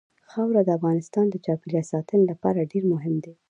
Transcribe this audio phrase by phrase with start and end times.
[0.31, 3.33] خاوره د افغانستان د چاپیریال ساتنې لپاره ډېر مهم دي.